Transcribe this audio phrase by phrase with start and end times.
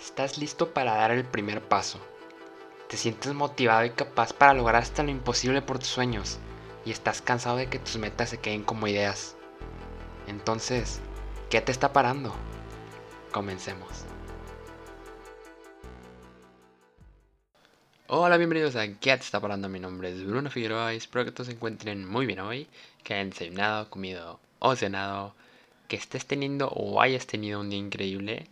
[0.00, 2.00] Estás listo para dar el primer paso.
[2.88, 6.38] Te sientes motivado y capaz para lograr hasta lo imposible por tus sueños.
[6.86, 9.36] Y estás cansado de que tus metas se queden como ideas.
[10.26, 11.00] Entonces,
[11.50, 12.34] ¿qué te está parando?
[13.30, 14.06] Comencemos.
[18.06, 19.68] Hola, bienvenidos a ¿Qué te está parando?
[19.68, 22.68] Mi nombre es Bruno Figueroa y espero que todos se encuentren muy bien hoy,
[23.04, 25.34] que hayan desayunado, comido o cenado,
[25.88, 28.48] que estés teniendo o hayas tenido un día increíble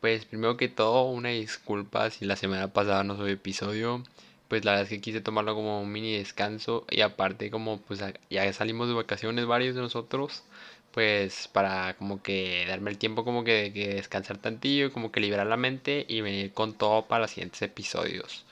[0.00, 4.02] pues primero que todo, una disculpa si la semana pasada no subí episodio.
[4.48, 6.86] Pues la verdad es que quise tomarlo como un mini descanso.
[6.90, 10.44] Y aparte como pues ya salimos de vacaciones varios de nosotros.
[10.92, 14.92] Pues para como que darme el tiempo como que, que descansar tantillo.
[14.92, 18.44] Como que liberar la mente y venir con todo para los siguientes episodios.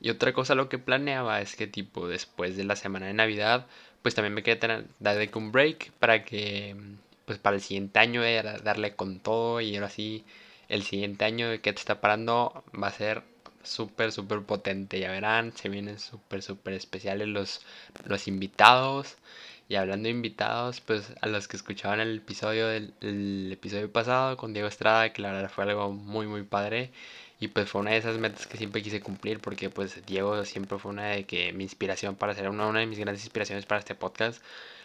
[0.00, 3.66] Y otra cosa lo que planeaba es que tipo después de la semana de Navidad.
[4.02, 6.76] Pues también me quedé dar un break para que
[7.24, 8.22] pues para el siguiente año
[8.62, 10.24] darle con todo y ahora así
[10.68, 13.22] el siguiente año que te está parando va a ser
[13.62, 15.00] súper, súper potente.
[15.00, 17.60] Ya verán, se vienen súper, súper especiales los,
[18.06, 19.16] los invitados.
[19.68, 24.36] Y hablando de invitados, pues a los que escuchaban el episodio del el episodio pasado
[24.38, 26.90] con Diego Estrada, que la verdad fue algo muy, muy padre.
[27.40, 30.78] Y pues fue una de esas metas que siempre quise cumplir porque pues Diego siempre
[30.78, 33.80] fue una de que mi inspiración para ser una, una de mis grandes inspiraciones para
[33.80, 34.42] este podcast.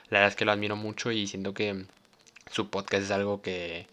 [0.09, 1.85] La verdad es que lo admiro mucho y siento que
[2.52, 3.88] su podcast es algo que,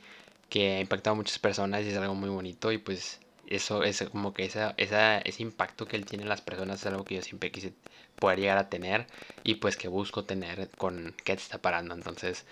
[0.51, 4.03] que ha impactado a muchas personas y es algo muy bonito y pues eso es
[4.13, 7.17] como que esa, esa, ese impacto que él tiene en las personas es algo que
[7.17, 7.73] yo siempre quise
[8.17, 9.07] poder llegar a tener
[9.45, 11.95] y pues que busco tener con qué te está parando.
[11.95, 12.45] Entonces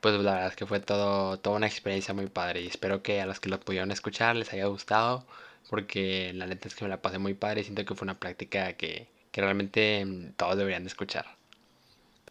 [0.00, 3.20] pues la verdad es que fue todo toda una experiencia muy padre y espero que
[3.20, 5.26] a los que lo pudieron escuchar les haya gustado
[5.68, 8.18] porque la neta es que me la pasé muy padre y siento que fue una
[8.18, 11.26] práctica que, que realmente mm, todos deberían de escuchar.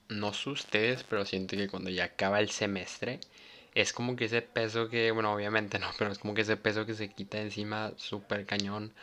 [0.10, 3.20] No sé ustedes pero siento que cuando ya acaba el semestre
[3.76, 6.86] es como que ese peso que, bueno, obviamente no, pero es como que ese peso
[6.86, 8.94] que se quita encima súper cañón.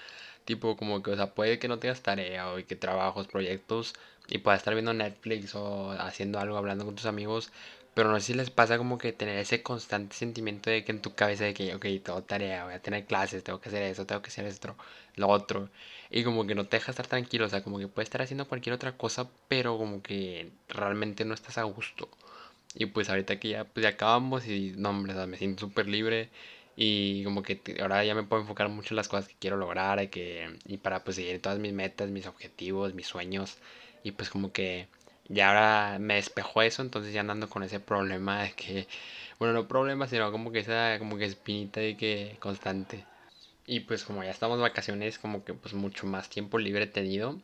[0.45, 3.95] Tipo, como que, o sea, puede que no tengas tarea o que trabajos, proyectos
[4.29, 7.53] y puedas estar viendo Netflix o haciendo algo, hablando con tus amigos.
[7.95, 11.03] Pero no sé si les pasa como que tener ese constante sentimiento de que en
[11.03, 14.07] tu cabeza de que, ok, tengo tarea, voy a tener clases, tengo que hacer eso,
[14.07, 14.77] tengo que hacer esto,
[15.17, 15.69] lo otro.
[16.11, 18.49] Y como que no te deja estar tranquilo, o sea, como que puedes estar haciendo
[18.49, 22.09] cualquier otra cosa, pero como que realmente no estás a gusto.
[22.75, 26.31] Y pues ahorita que ya, pues ya acabamos y no, hombre, me siento súper libre
[26.77, 30.03] y como que ahora ya me puedo enfocar mucho en las cosas que quiero lograr
[30.03, 33.59] y, que, y para pues seguir todas mis metas, mis objetivos, mis sueños
[34.03, 34.89] y pues como que
[35.29, 38.89] ya ahora me despejó eso, entonces ya andando con ese problema de que,
[39.39, 43.05] bueno, no problema, sino como que esa como que espinita de que constante.
[43.67, 47.41] Y pues como ya estamos vacaciones, como que pues mucho más tiempo libre he tenido.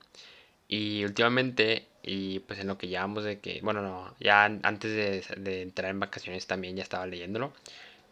[0.69, 5.63] Y últimamente y pues en lo que llevamos de que, bueno, no, ya antes de,
[5.63, 7.53] entrar en vacaciones también ya estaba leyéndolo.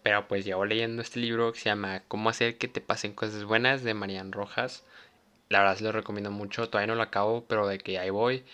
[0.03, 3.45] Pero pues llevo leyendo este libro que se llama Cómo hacer que te pasen cosas
[3.45, 4.85] buenas de Marian Rojas.
[5.49, 8.45] La verdad se lo recomiendo mucho, todavía no lo acabo, pero de que ahí voy.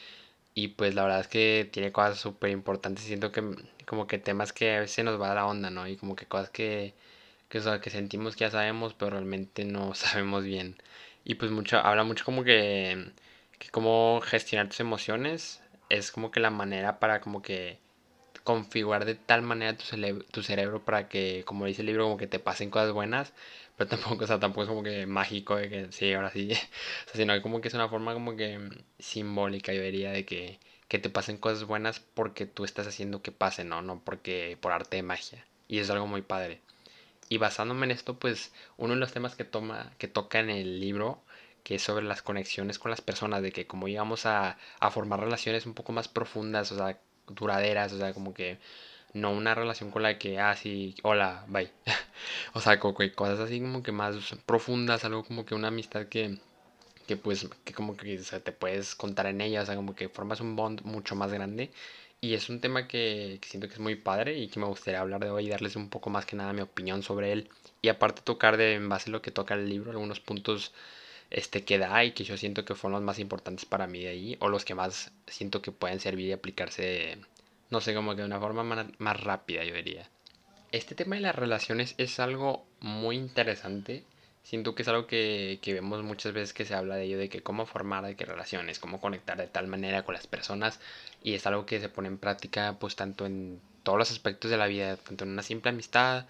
[0.54, 3.04] Y pues la verdad es que tiene cosas súper importantes.
[3.04, 3.42] Siento que
[3.86, 5.88] como que temas que a veces nos va a la onda, ¿no?
[5.88, 6.94] Y como que cosas que,
[7.48, 10.76] que, que sentimos que ya sabemos, pero realmente no sabemos bien.
[11.24, 13.12] Y pues mucho, habla mucho como que
[13.62, 17.78] que cómo gestionar tus emociones es como que la manera para como que
[18.42, 19.84] configurar de tal manera tu,
[20.32, 23.32] tu cerebro para que, como dice el libro, como que te pasen cosas buenas,
[23.76, 26.50] pero tampoco, o sea, tampoco es como que mágico de que sí, ahora sí,
[27.06, 28.58] o sea, sino como que es una forma como que
[28.98, 30.58] simbólica, yo diría, de que,
[30.88, 33.80] que te pasen cosas buenas porque tú estás haciendo que pasen, ¿no?
[33.80, 35.46] No porque por arte de magia.
[35.68, 36.60] Y es algo muy padre.
[37.28, 40.80] Y basándome en esto, pues uno de los temas que toma, que toca en el
[40.80, 41.22] libro
[41.62, 45.20] que es sobre las conexiones con las personas, de que como íbamos a, a formar
[45.20, 48.58] relaciones un poco más profundas, o sea, duraderas, o sea, como que
[49.14, 51.70] no una relación con la que, ah, sí, hola, bye.
[52.54, 56.38] o sea, como cosas así como que más profundas, algo como que una amistad que,
[57.06, 60.40] que pues, que como que te puedes contar en ella, o sea, como que formas
[60.40, 61.70] un bond mucho más grande.
[62.20, 65.00] Y es un tema que, que, siento que es muy padre y que me gustaría
[65.00, 67.48] hablar de hoy y darles un poco más que nada mi opinión sobre él.
[67.82, 70.72] Y aparte tocar de, en base a lo que toca el libro, algunos puntos
[71.32, 74.10] este, que da y que yo siento que fueron los más importantes para mí de
[74.10, 77.18] ahí, o los que más siento que pueden servir y aplicarse,
[77.70, 78.62] no sé, como que de una forma
[78.98, 80.08] más, rápida, yo diría.
[80.72, 84.04] Este tema de las relaciones es algo muy interesante.
[84.42, 87.28] Siento que es algo que, que, vemos muchas veces que se habla de ello, de
[87.28, 90.80] que cómo formar de qué relaciones, cómo conectar de tal manera con las personas.
[91.22, 94.56] Y es algo que se pone en práctica pues tanto en todos los aspectos de
[94.56, 96.26] la vida, tanto en una simple amistad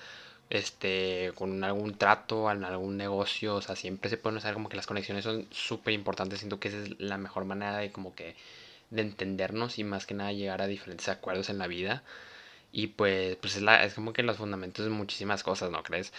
[0.52, 4.86] este, con algún trato, algún negocio, o sea, siempre se pueden usar como que las
[4.86, 8.36] conexiones son súper importantes, siento que esa es la mejor manera de como que
[8.90, 12.02] de entendernos y más que nada llegar a diferentes acuerdos en la vida
[12.72, 16.12] y pues, pues es, la, es como que los fundamentos de muchísimas cosas, ¿no crees?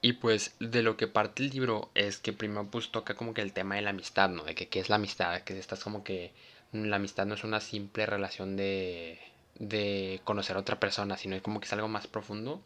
[0.00, 3.42] Y pues de lo que parte el libro es que primero pues toca como que
[3.42, 4.44] el tema de la amistad, ¿no?
[4.44, 6.32] De que qué es la amistad, que estás como que
[6.72, 9.18] la amistad no es una simple relación de,
[9.56, 12.62] de conocer a otra persona, sino es como que es algo más profundo.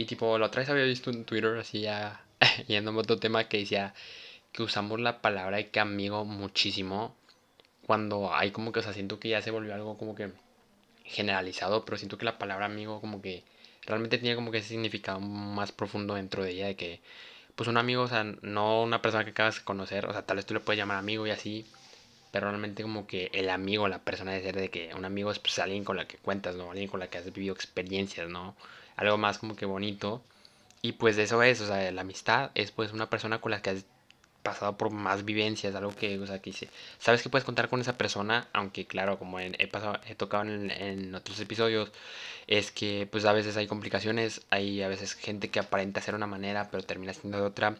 [0.00, 2.24] Y tipo, la otra vez había visto en Twitter así ya
[2.68, 3.92] yendo a otro tema que decía
[4.50, 7.14] que usamos la palabra de que amigo muchísimo
[7.86, 10.32] cuando hay como que, o sea, siento que ya se volvió algo como que
[11.04, 13.44] generalizado, pero siento que la palabra amigo como que
[13.84, 17.00] realmente tiene como que ese significado más profundo dentro de ella de que
[17.54, 20.36] pues un amigo, o sea, no una persona que acabas de conocer, o sea, tal
[20.36, 21.66] vez tú le puedes llamar amigo y así,
[22.32, 25.38] pero realmente como que el amigo, la persona de ser de que un amigo es
[25.40, 26.70] pues alguien con la que cuentas, ¿no?
[26.70, 28.56] Alguien con la que has vivido experiencias, ¿no?
[29.00, 30.22] Algo más como que bonito.
[30.82, 33.70] Y pues eso es, o sea, la amistad es pues una persona con la que
[33.70, 33.84] has
[34.42, 36.52] pasado por más vivencias, algo que, o sea, que
[36.98, 40.70] sabes que puedes contar con esa persona, aunque claro, como he, pasado, he tocado en,
[40.70, 41.92] en, otros episodios,
[42.46, 46.26] es que pues a veces hay complicaciones, hay a veces gente que aparenta ser una
[46.26, 47.76] manera, pero termina siendo de otra,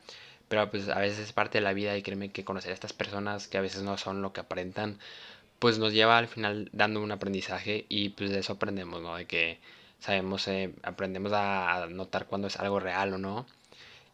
[0.49, 2.93] pero pues a veces es parte de la vida y créeme que conocer a estas
[2.93, 4.99] personas que a veces no son lo que aparentan,
[5.59, 9.17] pues nos lleva al final dando un aprendizaje y pues de eso aprendemos, ¿no?
[9.17, 9.59] De que
[10.01, 13.47] sabemos, eh, aprendemos a notar cuando es algo real o no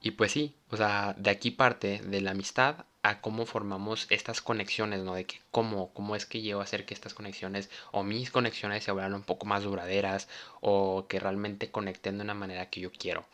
[0.06, 4.40] y pues sí, o sea, de aquí parte de la amistad a cómo formamos estas
[4.40, 5.14] conexiones, ¿no?
[5.14, 8.84] De que cómo, cómo es que llevo a hacer que estas conexiones o mis conexiones
[8.84, 10.28] se vuelvan un poco más duraderas
[10.60, 13.24] o que realmente conecten de una manera que yo quiero.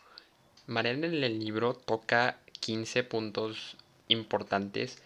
[0.66, 3.76] Mariana en el libro toca 15 puntos
[4.08, 5.02] importantes,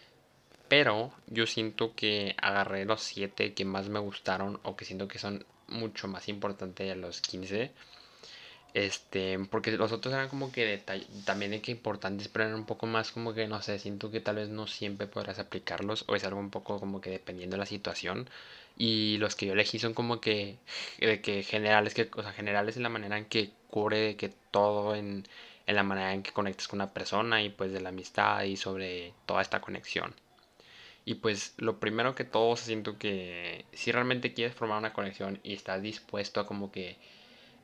[0.68, 5.18] pero yo siento que agarré los 7 que más me gustaron o que siento que
[5.18, 7.72] son mucho más importantes de los 15
[8.76, 10.82] este, porque los otros eran como que
[11.24, 14.20] también de que importantes, pero eran un poco más como que, no sé, siento que
[14.20, 17.60] tal vez no siempre podrás aplicarlos o es algo un poco como que dependiendo de
[17.60, 18.28] la situación.
[18.76, 20.58] Y los que yo elegí son como que,
[21.00, 25.24] de que generales, que, o generales en la manera en que cubre que todo en,
[25.66, 28.56] en la manera en que conectas con una persona y pues de la amistad y
[28.58, 30.14] sobre toda esta conexión.
[31.06, 35.54] Y pues lo primero que todo, siento que si realmente quieres formar una conexión y
[35.54, 36.98] estás dispuesto a como que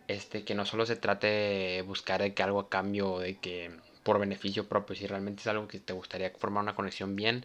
[0.08, 3.70] este, que no solo se trate de buscar de que algo a cambio de que
[4.04, 7.44] por beneficio propio, si realmente es algo que te gustaría formar una conexión bien,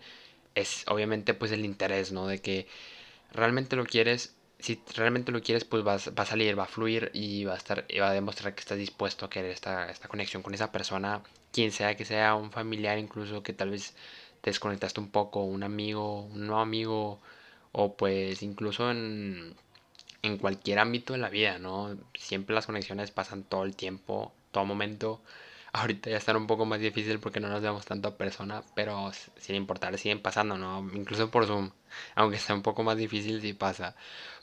[0.55, 2.27] es obviamente pues el interés, ¿no?
[2.27, 2.67] De que
[3.33, 7.11] realmente lo quieres, si realmente lo quieres, pues va, va a salir, va a fluir
[7.13, 10.43] y va a estar, va a demostrar que estás dispuesto a querer esta, esta conexión
[10.43, 11.21] con esa persona,
[11.51, 13.95] quien sea que sea un familiar incluso que tal vez
[14.47, 17.19] te desconectaste un poco, un amigo, un nuevo amigo,
[17.73, 19.55] o pues incluso en
[20.23, 21.97] en cualquier ámbito de la vida, ¿no?
[22.15, 25.21] Siempre las conexiones pasan todo el tiempo, todo momento.
[25.73, 29.11] Ahorita ya están un poco más difícil porque no nos vemos tanto a persona, pero
[29.37, 30.79] sin importar siguen pasando, ¿no?
[30.93, 31.71] Incluso por Zoom,
[32.15, 33.95] aunque sea un poco más difícil sí pasa.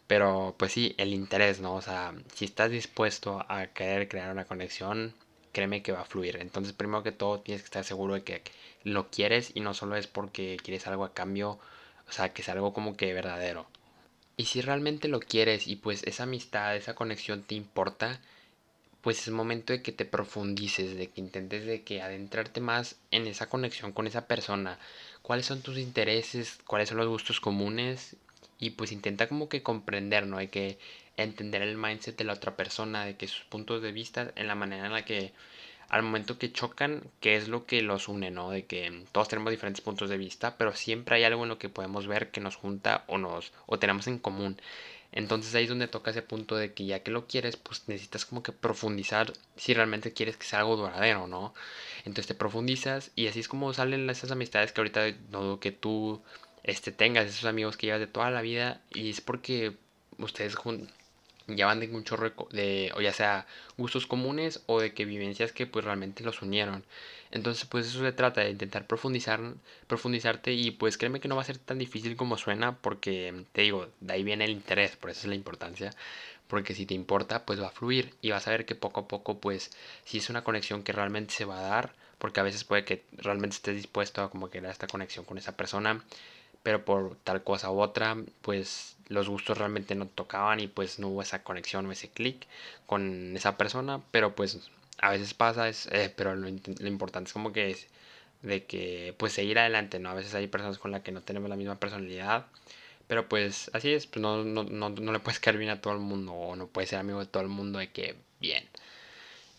[0.07, 1.75] Pero pues sí, el interés, ¿no?
[1.77, 5.15] O sea, si estás dispuesto a querer crear una conexión,
[5.55, 6.37] créeme que va a fluir.
[6.37, 8.43] Entonces, primero que todo, tienes que estar seguro de que
[8.83, 11.59] lo quieres y no solo es porque quieres algo a cambio,
[12.07, 13.67] o sea, que es algo como que verdadero.
[14.37, 18.21] Y si realmente lo quieres y pues esa amistad, esa conexión te importa,
[19.01, 23.27] pues es momento de que te profundices, de que intentes de que adentrarte más en
[23.27, 24.79] esa conexión con esa persona.
[25.23, 26.59] ¿Cuáles son tus intereses?
[26.67, 28.17] ¿Cuáles son los gustos comunes?
[28.59, 30.39] Y pues intenta como que comprender, ¿no?
[30.39, 30.79] Hay que
[31.17, 34.55] entender el mindset de la otra persona, de que sus puntos de vista, en la
[34.55, 35.33] manera en la que
[35.89, 38.51] al momento que chocan, qué es lo que los une, ¿no?
[38.51, 41.69] De que todos tenemos diferentes puntos de vista, pero siempre hay algo en lo que
[41.69, 44.57] podemos ver que nos junta o nos o tenemos en común.
[45.13, 48.25] Entonces ahí es donde toca ese punto de que ya que lo quieres, pues necesitas
[48.25, 51.55] como que profundizar si realmente quieres que sea algo duradero, ¿no?
[51.99, 56.23] Entonces te profundizas y así es como salen esas amistades que ahorita no que tú
[56.65, 59.77] este, tengas, esos amigos que llevas de toda la vida y es porque
[60.19, 60.57] ustedes
[61.47, 62.17] ya van de mucho
[62.51, 63.47] de o ya sea
[63.77, 66.85] gustos comunes o de que vivencias que pues realmente los unieron.
[67.31, 69.41] Entonces pues eso se trata de intentar profundizar
[69.87, 73.63] profundizarte y pues créeme que no va a ser tan difícil como suena porque te
[73.63, 75.91] digo de ahí viene el interés por eso es la importancia
[76.49, 79.09] porque si te importa pues va a fluir y vas a ver que poco a
[79.09, 79.71] poco pues
[80.05, 83.05] si es una conexión que realmente se va a dar porque a veces puede que
[83.13, 86.03] realmente estés dispuesto a como que dar esta conexión con esa persona
[86.65, 91.09] pero por tal cosa u otra, pues los gustos realmente no tocaban y pues no
[91.09, 92.47] hubo esa conexión o ese clic
[92.87, 97.53] con esa persona, pero pues a veces pasa, es, eh, pero lo, importante es como
[97.53, 97.89] que es
[98.43, 100.11] de que pues seguir adelante, ¿no?
[100.11, 102.47] A veces hay personas con las que no tenemos la misma personalidad,
[103.07, 105.95] pero pues así es, pues no, no, no, no le puedes caer bien a todo
[105.95, 108.69] el mundo o no puedes ser amigo de todo el mundo de que bien.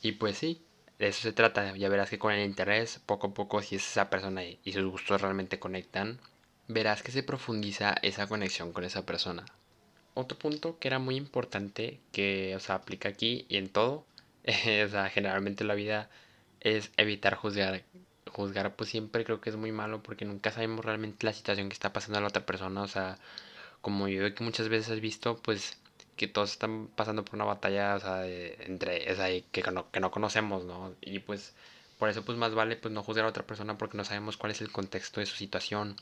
[0.02, 0.62] Y pues sí,
[1.00, 3.84] de eso se trata, ya verás que con el interés, poco a poco, si es
[3.90, 6.20] esa persona y sus gustos realmente conectan,
[6.68, 9.46] verás que se profundiza esa conexión con esa persona.
[10.14, 14.06] Otro punto que era muy importante, que o sea, aplica aquí y en todo,
[14.46, 16.10] o sea, generalmente en la vida
[16.62, 17.84] es evitar juzgar.
[18.28, 21.74] Juzgar pues siempre creo que es muy malo porque nunca sabemos realmente la situación que
[21.74, 22.82] está pasando a la otra persona.
[22.82, 23.18] O sea,
[23.82, 25.78] como yo veo que muchas veces has visto, pues
[26.16, 30.12] que todos están pasando por una batalla, o sea, entre, esa que, no, que no
[30.12, 30.96] conocemos, ¿no?
[31.02, 31.54] Y pues
[32.00, 34.52] por eso pues más vale pues no juzgar a otra persona porque no sabemos cuál
[34.52, 35.96] es el contexto de su situación.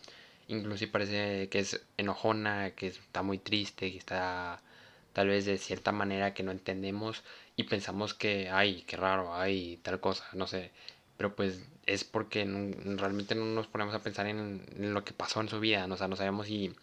[0.48, 4.62] Incluso si parece que es enojona, que está muy triste, que está
[5.14, 7.24] tal vez de cierta manera que no entendemos
[7.56, 10.72] y pensamos que, ay, qué raro, ay, tal cosa, no sé.
[11.18, 12.46] Pero pues es porque
[12.98, 15.96] realmente no nos ponemos a pensar en, lo que pasó en su vida, ¿no?
[15.96, 16.74] o sea, no sabemos si,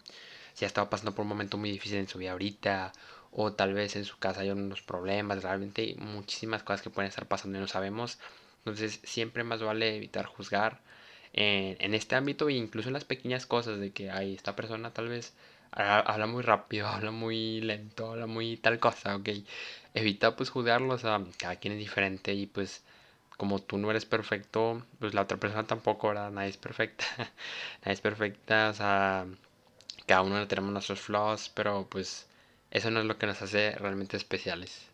[0.53, 2.93] si ha estado pasando por un momento muy difícil en su vida ahorita
[3.31, 7.09] o tal vez en su casa hay unos problemas, realmente hay muchísimas cosas que pueden
[7.09, 8.19] estar pasando y no sabemos.
[8.59, 10.81] Entonces siempre más vale evitar juzgar
[11.33, 14.91] en, en este ámbito e incluso en las pequeñas cosas de que hay esta persona
[14.93, 15.33] tal vez
[15.71, 19.29] habla muy rápido, habla muy lento, habla muy tal cosa, ok.
[19.93, 22.83] Evita pues juzgarlos, a cada quien es diferente y pues
[23.37, 26.31] como tú no eres perfecto, pues la otra persona tampoco, ¿verdad?
[26.31, 27.05] Nadie es perfecta,
[27.81, 29.25] nadie es perfecta, o sea,
[30.07, 32.27] cada uno tenemos nuestros flaws, pero pues
[32.71, 34.90] eso no es lo que nos hace realmente especiales.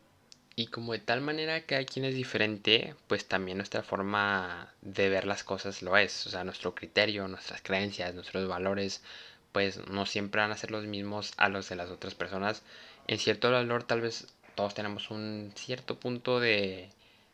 [0.59, 5.07] Y como de tal manera que hay quien es diferente, pues también nuestra forma de
[5.07, 6.25] ver las cosas lo es.
[6.25, 9.03] O sea, nuestro criterio, nuestras creencias, nuestros valores,
[9.51, 12.63] pues no siempre van a ser los mismos a los de las otras personas.
[13.07, 16.89] En cierto valor tal vez todos tenemos un cierto punto de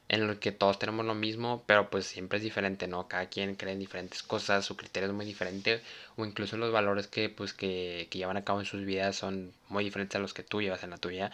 [0.09, 3.07] en el que todos tenemos lo mismo, pero pues siempre es diferente, ¿no?
[3.07, 5.81] Cada quien cree en diferentes cosas, su criterio es muy diferente,
[6.17, 9.53] o incluso los valores que pues que, que llevan a cabo en sus vidas son
[9.69, 11.31] muy diferentes a los que tú llevas en la tuya.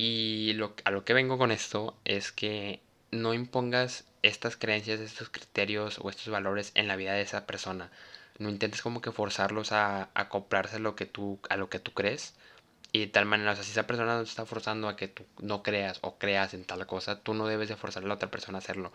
[0.00, 5.28] Y lo, a lo que vengo con esto es que no impongas estas creencias, estos
[5.28, 7.90] criterios o estos valores en la vida de esa persona.
[8.38, 11.94] No intentes como que forzarlos a, acoplarse a lo que tú, a lo que tú
[11.94, 12.36] crees
[12.92, 15.08] y de tal manera, o sea, si esa persona no te está forzando a que
[15.08, 18.14] tú no creas o creas en tal cosa, tú no debes de forzar a la
[18.14, 18.92] otra persona a hacerlo.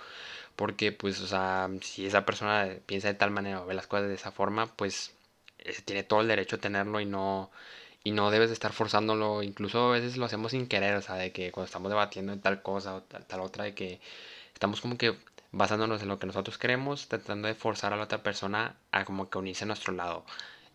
[0.56, 4.08] Porque, pues, o sea, si esa persona piensa de tal manera o ve las cosas
[4.08, 5.14] de esa forma, pues
[5.86, 7.52] tiene todo el derecho a tenerlo y no,
[8.04, 9.44] y no debes de estar forzándolo.
[9.44, 12.42] Incluso a veces lo hacemos sin querer, o sea, de que cuando estamos debatiendo en
[12.42, 14.00] tal cosa o tal, tal otra, de que
[14.54, 15.18] estamos como que
[15.52, 19.30] basándonos en lo que nosotros queremos, tratando de forzar a la otra persona a como
[19.30, 20.26] que unirse a nuestro lado.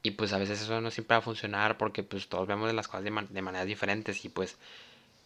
[0.02, 2.88] Y pues a veces eso no siempre va a funcionar porque pues todos vemos las
[2.88, 4.56] cosas de, de maneras diferentes y pues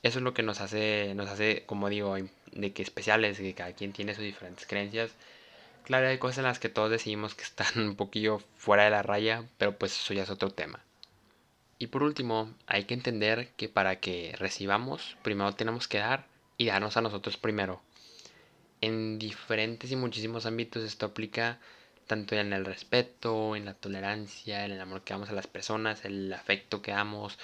[0.02, 2.16] eso es lo que nos hace, nos hace, como digo,
[2.52, 5.12] de que especiales, que cada quien tiene sus diferentes creencias.
[5.84, 9.02] Claro, hay cosas en las que todos decidimos que están un poquillo fuera de la
[9.02, 10.80] raya, pero pues eso ya es otro tema.
[11.82, 16.66] Y por último, hay que entender que para que recibamos, primero tenemos que dar y
[16.66, 17.82] darnos a nosotros primero.
[18.80, 21.58] En diferentes y muchísimos ámbitos esto aplica
[22.06, 26.04] tanto en el respeto, en la tolerancia, en el amor que damos a las personas,
[26.04, 27.36] el afecto que damos,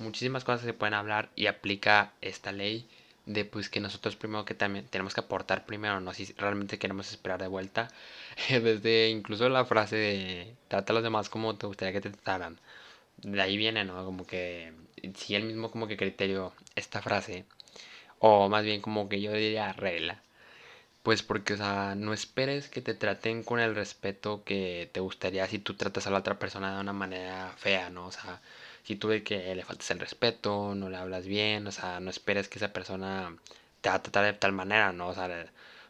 [0.00, 2.88] muchísimas cosas se pueden hablar y aplica esta ley
[3.26, 7.12] de pues que nosotros primero que también tenemos que aportar primero, no si realmente queremos
[7.12, 7.86] esperar de vuelta,
[8.50, 12.58] desde incluso la frase de trata a los demás como te gustaría que te trataran,
[13.18, 14.04] de ahí viene, ¿no?
[14.04, 14.72] Como que
[15.14, 17.44] si el mismo como que criterio esta frase,
[18.18, 20.22] o más bien como que yo diría regla,
[21.02, 25.46] pues porque, o sea, no esperes que te traten con el respeto que te gustaría
[25.46, 28.06] si tú tratas a la otra persona de una manera fea, ¿no?
[28.06, 28.40] O sea,
[28.84, 32.10] si tú ves que le faltas el respeto, no le hablas bien, o sea, no
[32.10, 33.36] esperes que esa persona
[33.82, 35.08] te va a tratar de tal manera, ¿no?
[35.08, 35.28] O sea,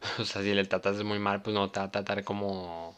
[0.19, 2.97] o sea si le tratas muy mal, pues no te va a tratar como...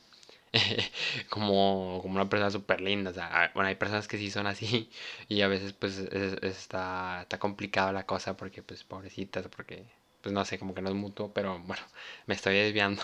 [1.31, 4.91] como, como una persona súper linda, o sea, bueno, hay personas que sí son así
[5.29, 9.85] y a veces pues está, está complicada la cosa porque pues pobrecitas, porque
[10.23, 11.83] pues no sé, como que no es mutuo, pero bueno,
[12.27, 13.03] me estoy desviando.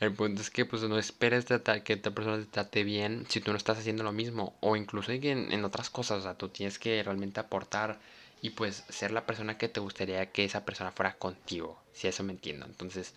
[0.00, 3.50] El punto es que pues no esperes que esta persona te trate bien si tú
[3.52, 6.78] no estás haciendo lo mismo, o incluso en, en otras cosas, o sea, tú tienes
[6.78, 7.98] que realmente aportar
[8.42, 12.22] y pues ser la persona que te gustaría que esa persona fuera contigo, si eso
[12.24, 12.66] me entiendo.
[12.66, 13.14] Entonces,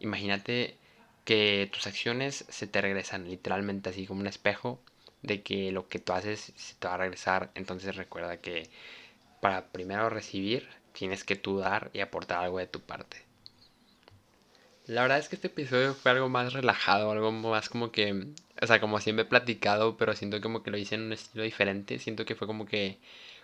[0.00, 0.76] imagínate
[1.26, 4.80] que tus acciones se te regresan literalmente así como un espejo
[5.22, 7.50] de que lo que tú haces se te va a regresar.
[7.54, 8.70] Entonces recuerda que
[9.40, 13.26] para primero recibir tienes que tú dar y aportar algo de tu parte.
[14.86, 18.28] La verdad es que este episodio fue algo más relajado, algo más como que,
[18.62, 21.42] o sea, como siempre he platicado, pero siento como que lo hice en un estilo
[21.42, 22.98] diferente, siento que fue como que,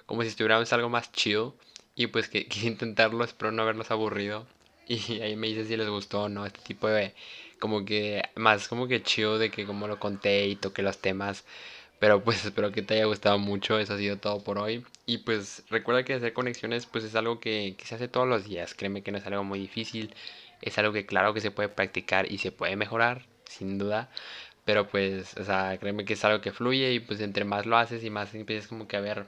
[0.07, 1.51] como si estuviéramos algo más chill
[1.97, 4.47] y pues que quise intentarlo, espero no haberlos aburrido
[4.87, 7.15] y ahí me dice si les gustó o no este tipo de,
[7.63, 11.45] como que, más como que chill de que como lo conté y toqué los temas,
[12.01, 13.79] pero pues espero que te haya gustado mucho.
[13.79, 14.85] Eso ha sido todo por hoy.
[15.07, 18.75] Y pues recuerda que hacer conexiones pues es algo que, se hace todos los días.
[18.75, 20.15] Créeme que no es algo muy difícil.
[20.63, 24.11] Es algo que claro que se puede practicar y se puede mejorar, sin duda.
[24.65, 27.77] Pero pues, o sea, créeme que es algo que fluye y pues entre más lo
[27.77, 29.27] haces y más empiezas como que a ver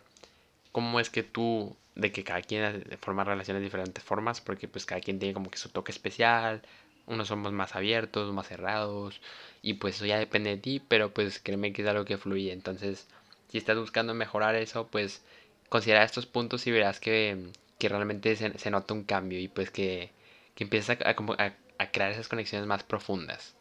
[0.72, 4.86] cómo es que tú, de que cada quien forma relaciones de diferentes formas, porque pues
[4.86, 6.62] cada quien tiene como que su toque especial,
[7.06, 9.20] unos somos más abiertos, más cerrados,
[9.62, 12.52] y pues eso ya depende de ti, pero pues créeme que es algo que fluye.
[12.52, 13.06] Entonces,
[13.48, 15.22] si estás buscando mejorar eso, pues
[15.68, 19.70] considera estos puntos y verás que, que realmente se, se, nota un cambio y pues
[19.70, 20.10] que,
[20.54, 23.54] que empiezas a, a, a crear esas conexiones más profundas.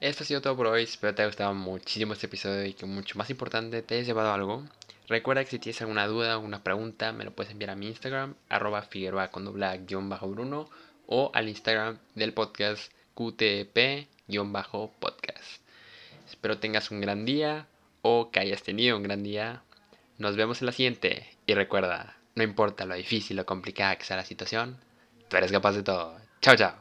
[0.00, 2.86] Esto ha sido todo por hoy, espero te haya gustado muchísimo este episodio y que
[2.86, 4.64] mucho más importante te hayas llevado algo.
[5.08, 7.88] Recuerda que si tienes alguna duda o alguna pregunta me lo puedes enviar a mi
[7.88, 9.52] Instagram, arroba figueroa con
[9.86, 10.70] guion bajo bruno
[11.10, 15.60] o al Instagram del podcast QTP-podcast.
[16.26, 17.66] Espero tengas un gran día
[18.00, 19.62] o que hayas tenido un gran día.
[20.16, 24.16] Nos vemos en la siguiente y recuerda, no importa lo difícil o complicada que sea
[24.16, 24.78] la situación,
[25.28, 26.18] tú eres capaz de todo.
[26.40, 26.79] Chao, chao.